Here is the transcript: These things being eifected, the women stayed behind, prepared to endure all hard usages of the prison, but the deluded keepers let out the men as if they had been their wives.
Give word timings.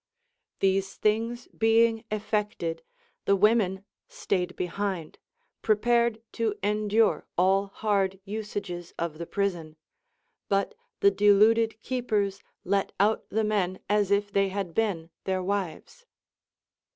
These 0.61 0.95
things 0.95 1.47
being 1.55 2.03
eifected, 2.09 2.79
the 3.25 3.35
women 3.35 3.85
stayed 4.07 4.55
behind, 4.55 5.19
prepared 5.61 6.23
to 6.31 6.55
endure 6.63 7.27
all 7.37 7.67
hard 7.67 8.19
usages 8.25 8.95
of 8.97 9.19
the 9.19 9.27
prison, 9.27 9.75
but 10.49 10.73
the 11.01 11.11
deluded 11.11 11.79
keepers 11.83 12.41
let 12.63 12.91
out 12.99 13.29
the 13.29 13.43
men 13.43 13.79
as 13.87 14.09
if 14.09 14.31
they 14.31 14.49
had 14.49 14.73
been 14.73 15.11
their 15.25 15.43
wives. 15.43 16.07